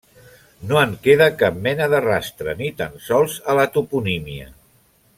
No 0.69 0.79
en 0.83 0.95
queda 1.07 1.27
cap 1.41 1.59
mena 1.67 1.89
de 1.93 2.01
rastre, 2.07 2.57
ni 2.63 2.73
tan 2.83 2.99
sols 3.11 3.39
a 3.55 3.59
la 3.63 3.67
toponímia. 3.79 4.53